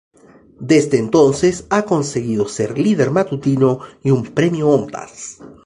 Desde 0.59 0.97
entonces, 0.97 1.67
ha 1.69 1.83
conseguido 1.83 2.47
ser 2.47 2.75
líder 2.79 3.11
matutino 3.11 3.81
y 4.01 4.09
un 4.09 4.23
Premio 4.23 4.67
Ondas. 4.69 5.37